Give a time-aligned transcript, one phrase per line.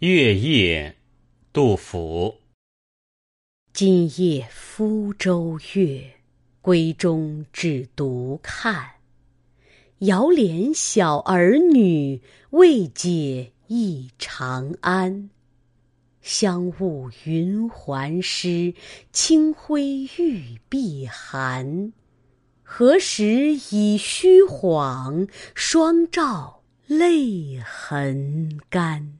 [0.00, 0.96] 月夜，
[1.52, 2.36] 杜甫。
[3.74, 6.14] 今夜福州月，
[6.62, 8.92] 闺中只独看。
[9.98, 15.28] 遥怜小儿女，未解忆长安。
[16.22, 18.72] 香雾云鬟湿，
[19.12, 21.92] 清辉玉臂寒。
[22.62, 29.18] 何时已虚晃，双照泪痕干。